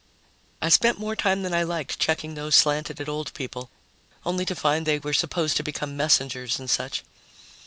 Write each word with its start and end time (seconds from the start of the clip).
I 0.63 0.69
spent 0.69 0.97
more 0.97 1.15
time 1.15 1.43
than 1.43 1.53
I 1.53 1.61
liked 1.61 1.99
checking 1.99 2.33
those 2.33 2.55
slanted 2.55 2.99
at 2.99 3.07
old 3.07 3.31
people, 3.35 3.69
only 4.25 4.45
to 4.47 4.55
find 4.55 4.83
they 4.87 4.97
were 4.97 5.13
supposed 5.13 5.57
to 5.57 5.63
become 5.63 5.95
messengers 5.95 6.57
and 6.57 6.67
such. 6.71 7.03